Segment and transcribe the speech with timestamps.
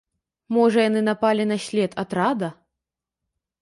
[0.57, 2.53] Можа яны напалі на след атрада?